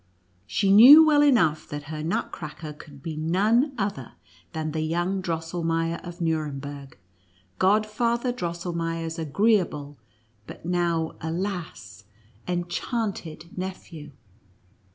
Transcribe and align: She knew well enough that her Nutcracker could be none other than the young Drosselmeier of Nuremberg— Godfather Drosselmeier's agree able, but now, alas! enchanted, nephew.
She 0.47 0.71
knew 0.71 1.05
well 1.05 1.21
enough 1.21 1.67
that 1.69 1.83
her 1.83 2.01
Nutcracker 2.01 2.73
could 2.73 3.03
be 3.03 3.15
none 3.15 3.73
other 3.77 4.13
than 4.51 4.71
the 4.71 4.81
young 4.81 5.21
Drosselmeier 5.21 5.99
of 6.03 6.19
Nuremberg— 6.19 6.97
Godfather 7.59 8.33
Drosselmeier's 8.33 9.19
agree 9.19 9.59
able, 9.59 9.99
but 10.47 10.65
now, 10.65 11.15
alas! 11.21 12.05
enchanted, 12.47 13.55
nephew. 13.55 14.11